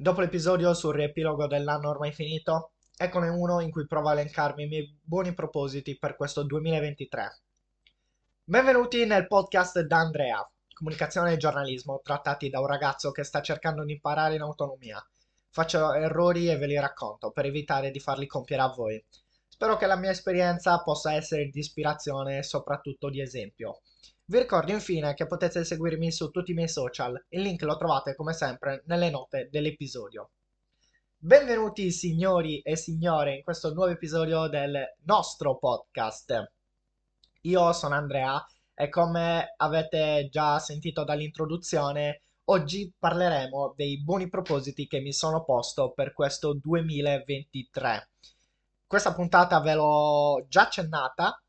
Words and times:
Dopo 0.00 0.20
l'episodio 0.20 0.74
sul 0.74 0.94
riepilogo 0.94 1.48
dell'anno 1.48 1.88
ormai 1.88 2.12
finito, 2.12 2.70
eccone 2.96 3.30
uno 3.30 3.58
in 3.58 3.72
cui 3.72 3.84
provo 3.88 4.10
a 4.10 4.12
elencarmi 4.12 4.62
i 4.62 4.68
miei 4.68 4.96
buoni 5.02 5.34
propositi 5.34 5.98
per 5.98 6.14
questo 6.14 6.44
2023. 6.44 7.40
Benvenuti 8.44 9.04
nel 9.06 9.26
podcast 9.26 9.80
da 9.80 9.98
Andrea, 9.98 10.48
comunicazione 10.72 11.32
e 11.32 11.36
giornalismo, 11.36 12.00
trattati 12.04 12.48
da 12.48 12.60
un 12.60 12.68
ragazzo 12.68 13.10
che 13.10 13.24
sta 13.24 13.40
cercando 13.42 13.82
di 13.82 13.94
imparare 13.94 14.36
in 14.36 14.42
autonomia. 14.42 15.04
Faccio 15.50 15.92
errori 15.92 16.48
e 16.48 16.56
ve 16.56 16.68
li 16.68 16.78
racconto 16.78 17.32
per 17.32 17.46
evitare 17.46 17.90
di 17.90 17.98
farli 17.98 18.28
compiere 18.28 18.62
a 18.62 18.72
voi. 18.72 19.04
Spero 19.48 19.76
che 19.76 19.86
la 19.86 19.96
mia 19.96 20.10
esperienza 20.10 20.80
possa 20.80 21.14
essere 21.14 21.48
di 21.48 21.58
ispirazione 21.58 22.38
e 22.38 22.44
soprattutto 22.44 23.10
di 23.10 23.20
esempio. 23.20 23.80
Vi 24.30 24.36
ricordo 24.36 24.72
infine 24.72 25.14
che 25.14 25.26
potete 25.26 25.64
seguirmi 25.64 26.12
su 26.12 26.28
tutti 26.28 26.50
i 26.50 26.54
miei 26.54 26.68
social, 26.68 27.18
il 27.30 27.40
link 27.40 27.62
lo 27.62 27.78
trovate 27.78 28.14
come 28.14 28.34
sempre 28.34 28.82
nelle 28.84 29.08
note 29.08 29.48
dell'episodio. 29.50 30.32
Benvenuti 31.16 31.90
signori 31.90 32.60
e 32.60 32.76
signore 32.76 33.36
in 33.36 33.42
questo 33.42 33.72
nuovo 33.72 33.90
episodio 33.90 34.46
del 34.46 34.96
nostro 35.04 35.56
podcast. 35.56 36.52
Io 37.40 37.72
sono 37.72 37.94
Andrea 37.94 38.46
e 38.74 38.90
come 38.90 39.54
avete 39.56 40.28
già 40.30 40.58
sentito 40.58 41.04
dall'introduzione, 41.04 42.20
oggi 42.50 42.92
parleremo 42.98 43.72
dei 43.74 44.02
buoni 44.02 44.28
propositi 44.28 44.86
che 44.86 45.00
mi 45.00 45.14
sono 45.14 45.42
posto 45.42 45.92
per 45.92 46.12
questo 46.12 46.52
2023. 46.52 48.10
Questa 48.86 49.14
puntata 49.14 49.58
ve 49.60 49.72
l'ho 49.72 50.44
già 50.50 50.64
accennata, 50.64 51.42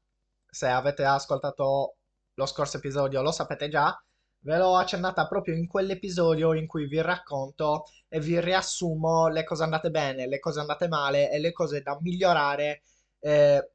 se 0.49 0.67
avete 0.69 1.03
ascoltato 1.03 1.95
lo 2.39 2.45
scorso 2.45 2.77
episodio 2.77 3.21
lo 3.21 3.31
sapete 3.31 3.67
già, 3.67 4.01
ve 4.41 4.57
l'ho 4.57 4.77
accennata 4.77 5.27
proprio 5.27 5.55
in 5.55 5.67
quell'episodio 5.67 6.53
in 6.53 6.67
cui 6.67 6.87
vi 6.87 7.01
racconto 7.01 7.83
e 8.07 8.21
vi 8.21 8.39
riassumo 8.39 9.27
le 9.27 9.43
cose 9.43 9.63
andate 9.63 9.89
bene, 9.89 10.25
le 10.27 10.39
cose 10.39 10.61
andate 10.61 10.87
male 10.87 11.29
e 11.31 11.39
le 11.39 11.51
cose 11.51 11.81
da 11.81 11.97
migliorare 11.99 12.81
eh, 13.19 13.71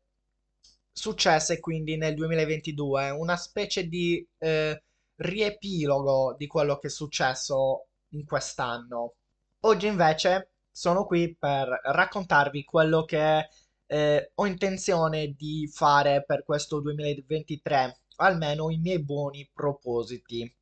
successe 0.90 1.60
quindi 1.60 1.96
nel 1.98 2.14
2022, 2.14 3.10
una 3.10 3.36
specie 3.36 3.86
di 3.86 4.26
eh, 4.38 4.82
riepilogo 5.16 6.34
di 6.38 6.46
quello 6.46 6.78
che 6.78 6.86
è 6.86 6.90
successo 6.90 7.88
in 8.10 8.24
quest'anno. 8.24 9.14
Oggi 9.60 9.86
invece 9.86 10.52
sono 10.70 11.04
qui 11.04 11.36
per 11.36 11.68
raccontarvi 11.84 12.64
quello 12.64 13.04
che 13.04 13.48
eh, 13.86 14.32
ho 14.34 14.46
intenzione 14.46 15.34
di 15.36 15.68
fare 15.72 16.24
per 16.24 16.44
questo 16.44 16.80
2023 16.80 18.03
almeno 18.16 18.70
i 18.70 18.78
miei 18.78 19.02
buoni 19.02 19.48
propositi. 19.52 20.52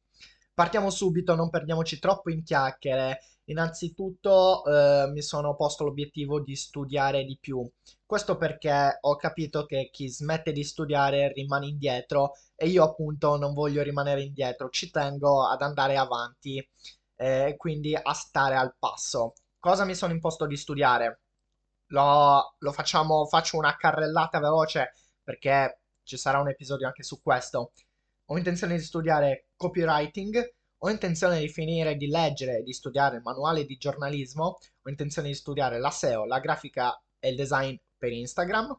Partiamo 0.55 0.91
subito, 0.91 1.35
non 1.35 1.51
perdiamoci 1.51 1.99
troppo 1.99 2.31
in 2.31 2.43
chiacchiere. 2.43 3.21
Innanzitutto 3.47 4.65
eh, 4.65 5.11
mi 5.11 5.23
sono 5.23 5.57
posto 5.57 5.85
l'obiettivo 5.85 6.41
di 6.41 6.55
studiare 6.55 7.25
di 7.25 7.39
più. 7.41 7.69
Questo 8.05 8.37
perché 8.37 8.99
ho 9.01 9.17
capito 9.17 9.65
che 9.65 9.89
chi 9.91 10.09
smette 10.09 10.53
di 10.53 10.63
studiare 10.63 11.33
rimane 11.33 11.67
indietro 11.67 12.33
e 12.55 12.69
io 12.69 12.85
appunto 12.85 13.37
non 13.39 13.55
voglio 13.55 13.83
rimanere 13.83 14.23
indietro, 14.23 14.69
ci 14.69 14.91
tengo 14.91 15.49
ad 15.49 15.63
andare 15.63 15.97
avanti 15.97 16.59
e 17.17 17.49
eh, 17.49 17.57
quindi 17.57 17.95
a 17.95 18.13
stare 18.13 18.55
al 18.55 18.75
passo. 18.79 19.33
Cosa 19.59 19.85
mi 19.85 19.95
sono 19.95 20.13
imposto 20.13 20.47
di 20.47 20.57
studiare? 20.57 21.21
Lo, 21.89 22.55
lo 22.59 22.73
facciamo, 22.73 23.27
faccio 23.27 23.57
una 23.57 23.77
carrellata 23.77 24.39
veloce 24.41 24.93
perché 25.23 25.82
ci 26.05 26.17
sarà 26.17 26.41
un 26.41 26.49
episodio 26.49 26.87
anche 26.87 27.03
su 27.03 27.21
questo. 27.23 27.73
Ho 28.27 28.37
intenzione 28.37 28.77
di 28.77 28.83
studiare 28.83 29.47
copywriting, 29.57 30.55
ho 30.79 30.91
intenzione 30.91 31.39
di 31.39 31.49
finire 31.49 31.97
di 31.97 32.09
leggere 32.09 32.59
e 32.59 32.63
di 32.63 32.73
studiare 32.73 33.17
il 33.17 33.23
manuale 33.23 33.65
di 33.65 33.77
giornalismo, 33.77 34.59
ho 34.83 34.89
intenzione 34.89 35.29
di 35.29 35.35
studiare 35.35 35.79
la 35.79 35.91
SEO, 35.91 36.25
la 36.25 36.41
grafica 36.41 37.01
e 37.19 37.31
il 37.31 37.37
design 37.37 37.75
per 37.97 38.13
Instagram. 38.13 38.77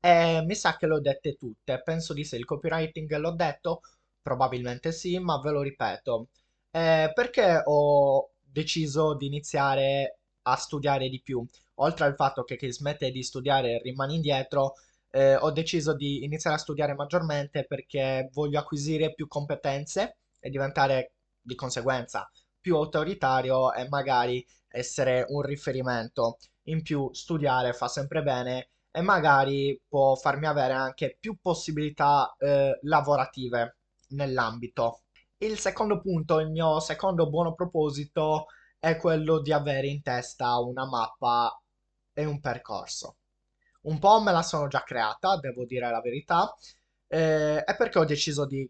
E 0.00 0.42
mi 0.44 0.54
sa 0.54 0.76
che 0.76 0.86
le 0.86 0.94
ho 0.94 1.00
dette 1.00 1.36
tutte. 1.36 1.82
Penso 1.82 2.14
di 2.14 2.24
sì, 2.24 2.36
il 2.36 2.44
copywriting 2.44 3.14
l'ho 3.16 3.32
detto, 3.32 3.82
probabilmente 4.22 4.92
sì, 4.92 5.18
ma 5.18 5.38
ve 5.40 5.50
lo 5.50 5.62
ripeto. 5.62 6.28
Eh, 6.70 7.12
perché 7.14 7.62
ho 7.64 8.30
deciso 8.40 9.14
di 9.14 9.26
iniziare 9.26 10.18
a 10.42 10.56
studiare 10.56 11.08
di 11.08 11.20
più? 11.20 11.44
Oltre 11.76 12.06
al 12.06 12.14
fatto 12.14 12.44
che 12.44 12.56
chi 12.56 12.72
smette 12.72 13.10
di 13.10 13.22
studiare 13.22 13.80
rimane 13.82 14.14
indietro, 14.14 14.74
eh, 15.10 15.36
ho 15.36 15.50
deciso 15.50 15.94
di 15.94 16.24
iniziare 16.24 16.56
a 16.56 16.58
studiare 16.58 16.94
maggiormente 16.94 17.64
perché 17.66 18.28
voglio 18.32 18.58
acquisire 18.58 19.14
più 19.14 19.26
competenze 19.26 20.18
e 20.38 20.50
diventare 20.50 21.14
di 21.40 21.54
conseguenza 21.54 22.30
più 22.60 22.76
autoritario 22.76 23.72
e 23.72 23.88
magari 23.88 24.46
essere 24.68 25.24
un 25.28 25.42
riferimento. 25.42 26.38
In 26.64 26.82
più, 26.82 27.10
studiare 27.12 27.72
fa 27.72 27.88
sempre 27.88 28.22
bene 28.22 28.70
e 28.90 29.00
magari 29.02 29.80
può 29.88 30.14
farmi 30.14 30.46
avere 30.46 30.72
anche 30.74 31.16
più 31.18 31.38
possibilità 31.40 32.34
eh, 32.38 32.78
lavorative 32.82 33.78
nell'ambito. 34.10 35.02
Il 35.38 35.58
secondo 35.58 36.00
punto, 36.00 36.38
il 36.40 36.50
mio 36.50 36.80
secondo 36.80 37.28
buono 37.28 37.54
proposito 37.54 38.46
è 38.78 38.96
quello 38.96 39.40
di 39.40 39.52
avere 39.52 39.86
in 39.86 40.02
testa 40.02 40.58
una 40.58 40.86
mappa 40.86 41.58
e 42.12 42.24
un 42.24 42.40
percorso. 42.40 43.16
Un 43.82 43.98
po' 43.98 44.20
me 44.20 44.32
la 44.32 44.42
sono 44.42 44.68
già 44.68 44.82
creata, 44.82 45.36
devo 45.38 45.64
dire 45.64 45.90
la 45.90 46.00
verità, 46.00 46.54
eh, 47.08 47.62
è 47.64 47.76
perché 47.76 47.98
ho 47.98 48.04
deciso 48.04 48.46
di 48.46 48.68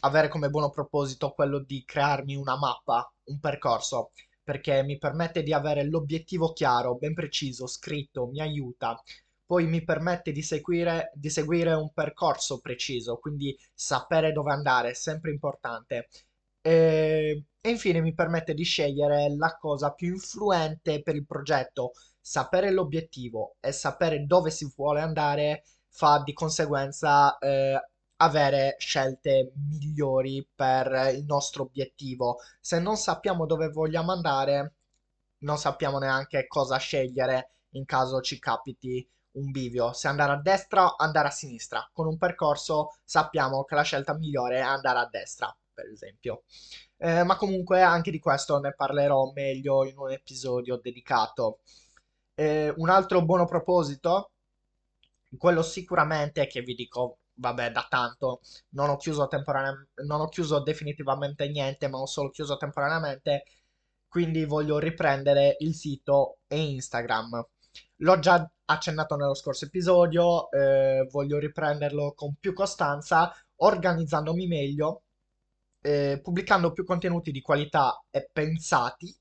avere 0.00 0.28
come 0.28 0.48
buono 0.50 0.70
proposito 0.70 1.30
quello 1.32 1.58
di 1.60 1.84
crearmi 1.84 2.34
una 2.34 2.56
mappa, 2.58 3.10
un 3.24 3.38
percorso, 3.40 4.12
perché 4.42 4.82
mi 4.82 4.98
permette 4.98 5.42
di 5.42 5.52
avere 5.52 5.84
l'obiettivo 5.84 6.52
chiaro, 6.52 6.96
ben 6.96 7.14
preciso, 7.14 7.66
scritto, 7.66 8.26
mi 8.26 8.40
aiuta. 8.40 9.00
Poi 9.46 9.66
mi 9.66 9.84
permette 9.84 10.32
di 10.32 10.42
seguire, 10.42 11.10
di 11.14 11.28
seguire 11.30 11.72
un 11.74 11.92
percorso 11.92 12.60
preciso, 12.60 13.18
quindi 13.18 13.56
sapere 13.72 14.32
dove 14.32 14.52
andare 14.52 14.90
è 14.90 14.94
sempre 14.94 15.30
importante. 15.30 16.08
E, 16.62 17.44
e 17.60 17.70
infine 17.70 18.00
mi 18.00 18.14
permette 18.14 18.54
di 18.54 18.64
scegliere 18.64 19.34
la 19.36 19.56
cosa 19.58 19.92
più 19.92 20.08
influente 20.12 21.02
per 21.02 21.14
il 21.14 21.26
progetto, 21.26 21.92
sapere 22.26 22.70
l'obiettivo 22.70 23.56
e 23.60 23.70
sapere 23.70 24.24
dove 24.24 24.50
si 24.50 24.72
vuole 24.74 25.02
andare 25.02 25.64
fa 25.90 26.22
di 26.24 26.32
conseguenza 26.32 27.36
eh, 27.36 27.78
avere 28.16 28.76
scelte 28.78 29.52
migliori 29.68 30.48
per 30.54 31.12
il 31.14 31.24
nostro 31.24 31.64
obiettivo. 31.64 32.38
Se 32.60 32.80
non 32.80 32.96
sappiamo 32.96 33.44
dove 33.44 33.68
vogliamo 33.68 34.10
andare, 34.12 34.74
non 35.40 35.58
sappiamo 35.58 35.98
neanche 35.98 36.46
cosa 36.46 36.78
scegliere 36.78 37.50
in 37.72 37.84
caso 37.84 38.22
ci 38.22 38.38
capiti 38.38 39.06
un 39.32 39.50
bivio, 39.50 39.92
se 39.92 40.08
andare 40.08 40.32
a 40.32 40.40
destra 40.40 40.86
o 40.86 40.94
andare 40.96 41.28
a 41.28 41.30
sinistra. 41.30 41.86
Con 41.92 42.06
un 42.06 42.16
percorso 42.16 42.96
sappiamo 43.04 43.64
che 43.64 43.74
la 43.74 43.82
scelta 43.82 44.14
migliore 44.14 44.56
è 44.56 44.60
andare 44.60 44.98
a 45.00 45.08
destra, 45.10 45.54
per 45.74 45.86
esempio. 45.88 46.44
Eh, 46.96 47.22
ma 47.24 47.36
comunque 47.36 47.82
anche 47.82 48.10
di 48.10 48.18
questo 48.18 48.58
ne 48.60 48.72
parlerò 48.72 49.30
meglio 49.34 49.84
in 49.84 49.98
un 49.98 50.10
episodio 50.10 50.76
dedicato. 50.76 51.58
Eh, 52.36 52.72
un 52.76 52.88
altro 52.88 53.24
buono 53.24 53.44
proposito, 53.44 54.30
quello 55.38 55.62
sicuramente 55.62 56.46
che 56.46 56.62
vi 56.62 56.74
dico, 56.74 57.18
vabbè, 57.34 57.70
da 57.70 57.86
tanto, 57.88 58.40
non 58.70 58.88
ho 58.90 58.96
chiuso 58.96 59.26
temporaneamente, 59.28 60.02
non 60.04 60.20
ho 60.20 60.28
chiuso 60.28 60.60
definitivamente 60.62 61.48
niente, 61.48 61.88
ma 61.88 61.98
ho 61.98 62.06
solo 62.06 62.30
chiuso 62.30 62.56
temporaneamente, 62.56 63.44
quindi 64.08 64.44
voglio 64.44 64.78
riprendere 64.78 65.56
il 65.60 65.74
sito 65.74 66.38
e 66.46 66.60
Instagram. 66.60 67.46
L'ho 67.98 68.18
già 68.18 68.48
accennato 68.66 69.16
nello 69.16 69.34
scorso 69.34 69.64
episodio, 69.66 70.50
eh, 70.50 71.06
voglio 71.10 71.38
riprenderlo 71.38 72.12
con 72.14 72.34
più 72.38 72.52
costanza, 72.52 73.32
organizzandomi 73.56 74.46
meglio, 74.46 75.02
eh, 75.80 76.20
pubblicando 76.22 76.72
più 76.72 76.84
contenuti 76.84 77.30
di 77.30 77.40
qualità 77.40 78.02
e 78.10 78.28
pensati 78.32 79.14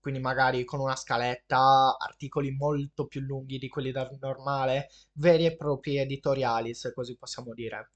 quindi 0.00 0.20
magari 0.20 0.64
con 0.64 0.80
una 0.80 0.96
scaletta, 0.96 1.96
articoli 1.98 2.50
molto 2.52 3.06
più 3.06 3.20
lunghi 3.20 3.58
di 3.58 3.68
quelli 3.68 3.92
del 3.92 4.16
normale, 4.20 4.88
veri 5.12 5.46
e 5.46 5.56
propri 5.56 5.98
editoriali, 5.98 6.74
se 6.74 6.92
così 6.92 7.16
possiamo 7.16 7.52
dire. 7.54 7.92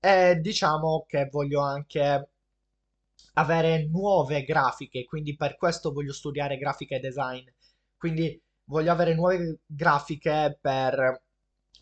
E 0.00 0.36
diciamo 0.40 1.04
che 1.06 1.28
voglio 1.30 1.60
anche 1.60 2.30
avere 3.34 3.86
nuove 3.86 4.42
grafiche, 4.44 5.04
quindi 5.04 5.36
per 5.36 5.56
questo 5.56 5.92
voglio 5.92 6.12
studiare 6.12 6.56
grafica 6.58 6.96
e 6.96 7.00
design. 7.00 7.46
Quindi 7.96 8.40
voglio 8.64 8.92
avere 8.92 9.14
nuove 9.14 9.60
grafiche 9.66 10.58
per 10.60 11.22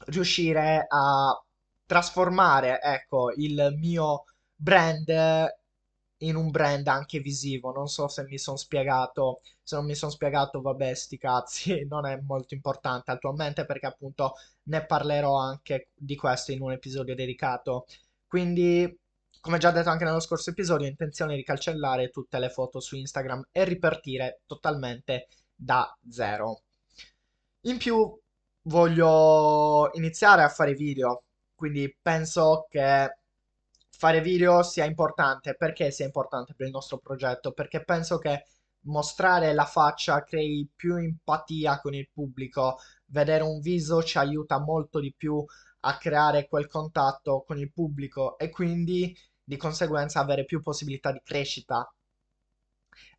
riuscire 0.07 0.87
a 0.89 1.43
trasformare, 1.87 2.81
ecco, 2.83 3.33
il 3.37 3.75
mio 3.79 4.25
brand 4.55 5.07
in 6.19 6.37
un 6.37 6.51
brand 6.51 6.87
anche 6.89 7.21
visivo. 7.21 7.73
Non 7.73 7.89
so 7.89 8.09
se 8.09 8.25
mi 8.25 8.39
sono 8.39 8.57
spiegato. 8.57 9.41
Se 9.63 9.77
non 9.77 9.85
mi 9.87 9.95
sono 9.95 10.11
spiegato, 10.13 10.61
vabbè, 10.61 10.95
sti 10.95 11.19
cazzi, 11.19 11.85
non 11.89 12.07
è 12.07 12.19
molto 12.23 12.55
importante 12.55 13.11
attualmente 13.11 13.65
perché 13.65 13.87
appunto 13.87 14.35
ne 14.65 14.85
parlerò 14.85 15.37
anche 15.39 15.89
di 15.95 16.17
questo 16.17 16.53
in 16.53 16.61
un 16.63 16.73
episodio 16.73 17.15
dedicato. 17.15 17.87
Quindi 18.27 18.99
Come 19.41 19.59
già 19.59 19.71
detto 19.71 19.89
anche 19.89 20.05
nello 20.05 20.21
scorso 20.21 20.51
episodio, 20.51 20.87
ho 20.87 20.91
intenzione 20.91 21.37
di 21.37 21.45
cancellare 21.45 22.11
tutte 22.11 22.39
le 22.39 22.51
foto 22.51 22.81
su 22.81 22.97
Instagram 22.97 23.49
e 23.53 23.65
ripartire 23.65 24.41
totalmente 24.47 25.29
da 25.55 25.97
zero. 26.11 26.63
In 27.63 27.79
più 27.79 28.19
voglio 28.63 29.91
iniziare 29.95 30.43
a 30.43 30.49
fare 30.49 30.75
video, 30.75 31.25
quindi 31.55 31.97
penso 32.01 32.67
che 32.69 33.18
fare 33.99 34.21
video 34.23 34.63
sia 34.63 34.85
importante. 34.87 35.55
Perché 35.57 35.91
sia 35.91 36.07
importante 36.07 36.55
per 36.55 36.67
il 36.67 36.73
nostro 36.73 36.99
progetto? 36.99 37.53
Perché 37.53 37.85
penso 37.85 38.19
che 38.19 38.45
mostrare 38.83 39.53
la 39.53 39.65
faccia 39.67 40.23
crei 40.25 40.69
più 40.75 40.97
empatia 40.97 41.81
con 41.81 41.95
il 41.95 42.09
pubblico, 42.13 42.79
vedere 43.07 43.43
un 43.45 43.61
viso 43.61 44.03
ci 44.03 44.19
aiuta 44.19 44.59
molto 44.59 45.01
di 45.01 45.13
più 45.17 45.45
a 45.81 45.97
creare 45.99 46.49
quel 46.49 46.67
contatto 46.69 47.43
con 47.47 47.59
il 47.59 47.73
pubblico 47.73 48.39
e 48.39 48.51
quindi 48.51 49.15
di 49.43 49.57
conseguenza 49.57 50.21
avere 50.21 50.45
più 50.45 50.61
possibilità 50.63 51.13
di 51.13 51.21
crescita. 51.23 51.87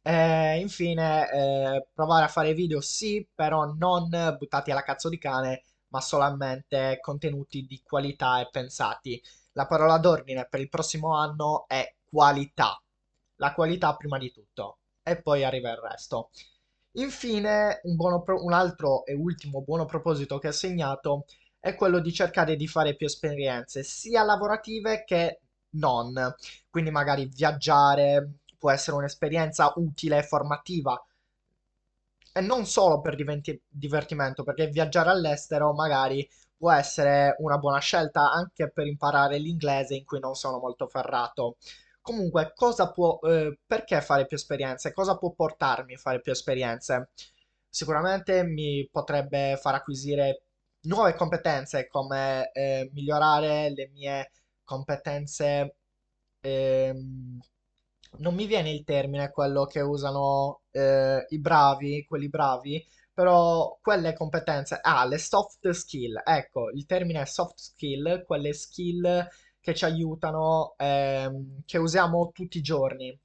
E 0.01 0.59
infine, 0.59 1.29
eh, 1.31 1.87
provare 1.93 2.25
a 2.25 2.27
fare 2.27 2.53
video 2.53 2.81
sì, 2.81 3.27
però 3.33 3.65
non 3.73 4.09
buttati 4.37 4.71
alla 4.71 4.83
cazzo 4.83 5.09
di 5.09 5.17
cane, 5.17 5.63
ma 5.89 6.01
solamente 6.01 6.99
contenuti 7.01 7.65
di 7.65 7.81
qualità 7.83 8.39
e 8.41 8.49
pensati. 8.49 9.21
La 9.59 9.67
parola 9.67 9.97
d'ordine 9.97 10.47
per 10.49 10.61
il 10.61 10.69
prossimo 10.69 11.17
anno 11.17 11.65
è 11.67 11.95
qualità. 12.09 12.81
La 13.35 13.53
qualità 13.53 13.93
prima 13.97 14.17
di 14.17 14.31
tutto 14.31 14.77
e 15.03 15.21
poi 15.21 15.43
arriva 15.43 15.69
il 15.71 15.75
resto. 15.75 16.29
Infine, 16.93 17.81
un, 17.83 18.23
pro- 18.23 18.41
un 18.41 18.53
altro 18.53 19.03
e 19.05 19.13
ultimo 19.13 19.61
buono 19.61 19.83
proposito 19.83 20.37
che 20.39 20.47
ho 20.47 20.51
segnato 20.53 21.25
è 21.59 21.75
quello 21.75 21.99
di 21.99 22.13
cercare 22.13 22.55
di 22.55 22.69
fare 22.69 22.95
più 22.95 23.05
esperienze, 23.05 23.83
sia 23.83 24.23
lavorative 24.23 25.03
che 25.03 25.41
non. 25.71 26.33
Quindi 26.69 26.89
magari 26.89 27.25
viaggiare 27.25 28.35
può 28.57 28.71
essere 28.71 28.95
un'esperienza 28.95 29.73
utile 29.75 30.19
e 30.19 30.23
formativa. 30.23 31.05
E 32.31 32.41
non 32.41 32.65
solo 32.65 33.01
per 33.01 33.15
divertimento, 33.67 34.43
perché 34.43 34.67
viaggiare 34.67 35.09
all'estero 35.09 35.73
magari 35.73 36.27
può 36.55 36.71
essere 36.71 37.35
una 37.39 37.57
buona 37.57 37.79
scelta 37.79 38.31
anche 38.31 38.69
per 38.71 38.85
imparare 38.87 39.37
l'inglese 39.37 39.95
in 39.95 40.05
cui 40.05 40.19
non 40.19 40.35
sono 40.35 40.59
molto 40.59 40.87
ferrato. 40.87 41.57
Comunque, 42.01 42.53
cosa 42.55 42.91
può, 42.91 43.19
eh, 43.23 43.57
perché 43.65 44.01
fare 44.01 44.25
più 44.25 44.37
esperienze? 44.37 44.93
Cosa 44.93 45.17
può 45.17 45.31
portarmi 45.31 45.93
a 45.95 45.97
fare 45.97 46.21
più 46.21 46.31
esperienze? 46.31 47.09
Sicuramente 47.67 48.43
mi 48.43 48.87
potrebbe 48.91 49.57
far 49.61 49.75
acquisire 49.75 50.43
nuove 50.81 51.13
competenze 51.15 51.87
come 51.87 52.51
eh, 52.53 52.89
migliorare 52.93 53.69
le 53.71 53.89
mie 53.93 54.31
competenze. 54.63 55.75
Ehm, 56.41 57.39
non 58.17 58.35
mi 58.35 58.45
viene 58.45 58.71
il 58.71 58.83
termine, 58.83 59.31
quello 59.31 59.65
che 59.65 59.81
usano 59.81 60.61
eh, 60.71 61.25
i 61.29 61.39
bravi, 61.39 62.05
quelli 62.07 62.29
bravi, 62.29 62.85
però 63.13 63.77
quelle 63.81 64.13
competenze, 64.13 64.79
ah, 64.81 65.05
le 65.05 65.17
soft 65.17 65.69
skill, 65.69 66.21
ecco, 66.23 66.69
il 66.71 66.85
termine 66.85 67.25
soft 67.25 67.57
skill, 67.59 68.23
quelle 68.25 68.53
skill 68.53 69.27
che 69.61 69.73
ci 69.75 69.85
aiutano, 69.85 70.73
ehm, 70.77 71.61
che 71.65 71.77
usiamo 71.77 72.31
tutti 72.33 72.57
i 72.57 72.61
giorni. 72.61 73.17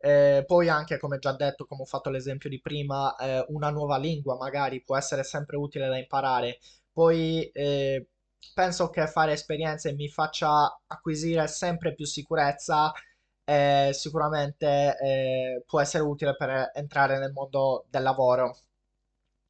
Eh, 0.00 0.44
poi 0.46 0.68
anche, 0.68 0.98
come 0.98 1.18
già 1.18 1.32
detto, 1.32 1.66
come 1.66 1.82
ho 1.82 1.84
fatto 1.84 2.08
l'esempio 2.10 2.48
di 2.48 2.60
prima, 2.60 3.16
eh, 3.16 3.44
una 3.48 3.70
nuova 3.70 3.98
lingua 3.98 4.36
magari 4.36 4.82
può 4.82 4.96
essere 4.96 5.24
sempre 5.24 5.56
utile 5.56 5.88
da 5.88 5.98
imparare. 5.98 6.58
Poi 6.92 7.48
eh, 7.52 8.06
penso 8.54 8.90
che 8.90 9.06
fare 9.08 9.32
esperienze 9.32 9.92
mi 9.92 10.08
faccia 10.08 10.80
acquisire 10.86 11.46
sempre 11.48 11.94
più 11.94 12.04
sicurezza 12.04 12.92
e 13.48 13.94
sicuramente 13.94 14.98
eh, 15.00 15.62
può 15.66 15.80
essere 15.80 16.02
utile 16.04 16.36
per 16.36 16.70
entrare 16.74 17.18
nel 17.18 17.32
mondo 17.32 17.86
del 17.88 18.02
lavoro. 18.02 18.58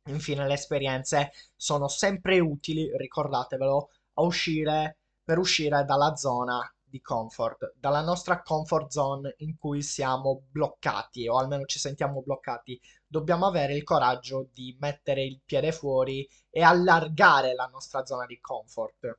Infine, 0.05 0.47
le 0.47 0.55
esperienze 0.55 1.33
sono 1.57 1.89
sempre 1.89 2.39
utili, 2.39 2.89
ricordatevelo, 2.97 3.91
a 4.15 4.23
uscire 4.23 4.99
per 5.25 5.39
uscire 5.39 5.85
dalla 5.85 6.15
zona 6.15 6.61
di 6.85 7.01
comfort, 7.01 7.75
dalla 7.77 8.01
nostra 8.01 8.41
comfort 8.41 8.89
zone 8.89 9.35
in 9.39 9.57
cui 9.59 9.83
siamo 9.83 10.45
bloccati 10.49 11.27
o 11.27 11.37
almeno 11.37 11.65
ci 11.65 11.81
sentiamo 11.81 12.23
bloccati. 12.23 12.81
Dobbiamo 13.05 13.47
avere 13.47 13.75
il 13.75 13.83
coraggio 13.83 14.49
di 14.53 14.77
mettere 14.79 15.25
il 15.25 15.41
piede 15.45 15.73
fuori 15.73 16.27
e 16.51 16.63
allargare 16.63 17.53
la 17.55 17.67
nostra 17.67 18.05
zona 18.07 18.27
di 18.27 18.39
comfort. 18.39 19.19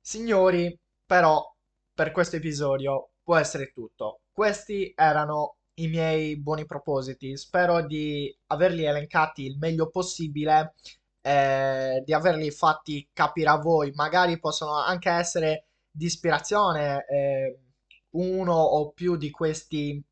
Signori, 0.00 0.78
però, 1.04 1.44
per 1.92 2.12
questo 2.12 2.36
episodio 2.36 3.11
può 3.22 3.36
essere 3.36 3.72
tutto. 3.72 4.20
Questi 4.32 4.92
erano 4.94 5.56
i 5.74 5.88
miei 5.88 6.38
buoni 6.40 6.66
propositi. 6.66 7.36
Spero 7.36 7.84
di 7.84 8.34
averli 8.48 8.84
elencati 8.84 9.44
il 9.44 9.58
meglio 9.58 9.88
possibile 9.90 10.74
eh, 11.22 12.02
di 12.04 12.12
averli 12.12 12.50
fatti 12.50 13.08
capire 13.12 13.50
a 13.50 13.58
voi. 13.58 13.92
Magari 13.94 14.38
possono 14.38 14.78
anche 14.78 15.10
essere 15.10 15.66
di 15.90 16.06
ispirazione 16.06 17.04
eh, 17.06 17.58
uno 18.10 18.54
o 18.54 18.90
più 18.90 19.16
di 19.16 19.30
questi 19.30 20.02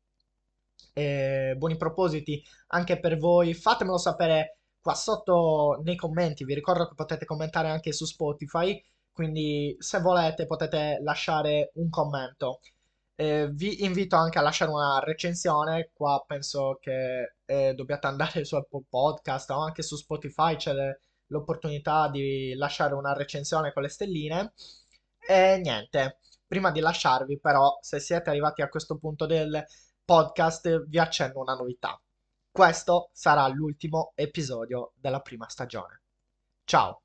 eh, 0.93 1.55
buoni 1.57 1.77
propositi 1.77 2.43
anche 2.67 2.99
per 2.99 3.17
voi. 3.17 3.53
Fatemelo 3.53 3.97
sapere 3.97 4.57
qua 4.81 4.95
sotto 4.95 5.81
nei 5.83 5.95
commenti. 5.95 6.43
Vi 6.45 6.53
ricordo 6.53 6.87
che 6.87 6.95
potete 6.95 7.25
commentare 7.25 7.69
anche 7.69 7.91
su 7.93 8.05
Spotify. 8.05 8.81
Quindi, 9.11 9.75
se 9.79 9.99
volete, 9.99 10.45
potete 10.47 10.99
lasciare 11.03 11.71
un 11.75 11.89
commento. 11.89 12.59
Eh, 13.21 13.49
vi 13.51 13.83
invito 13.83 14.15
anche 14.15 14.39
a 14.39 14.41
lasciare 14.41 14.71
una 14.71 14.99
recensione. 14.99 15.91
Qua 15.93 16.23
penso 16.25 16.79
che 16.81 17.35
eh, 17.45 17.75
dobbiate 17.75 18.07
andare 18.07 18.43
su 18.43 18.55
Apple 18.55 18.85
Podcast 18.89 19.51
o 19.51 19.59
anche 19.59 19.83
su 19.83 19.95
Spotify. 19.95 20.55
C'è 20.55 20.73
l'opportunità 21.27 22.09
di 22.09 22.55
lasciare 22.55 22.95
una 22.95 23.13
recensione 23.13 23.73
con 23.73 23.83
le 23.83 23.89
stelline. 23.89 24.53
E 25.19 25.59
niente, 25.61 26.17
prima 26.47 26.71
di 26.71 26.79
lasciarvi, 26.79 27.39
però, 27.39 27.77
se 27.81 27.99
siete 27.99 28.31
arrivati 28.31 28.63
a 28.63 28.69
questo 28.69 28.97
punto 28.97 29.27
del 29.27 29.63
podcast, 30.03 30.87
vi 30.87 30.97
accenno 30.97 31.41
una 31.41 31.53
novità. 31.53 32.01
Questo 32.49 33.11
sarà 33.13 33.47
l'ultimo 33.49 34.13
episodio 34.15 34.93
della 34.95 35.19
prima 35.19 35.47
stagione. 35.47 36.01
Ciao! 36.63 37.03